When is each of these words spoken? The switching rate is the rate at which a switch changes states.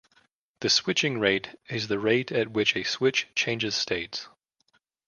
The 0.61 0.69
switching 0.71 1.19
rate 1.19 1.51
is 1.69 1.87
the 1.87 1.99
rate 1.99 2.31
at 2.31 2.47
which 2.49 2.75
a 2.75 2.81
switch 2.81 3.27
changes 3.35 3.75
states. 3.75 4.27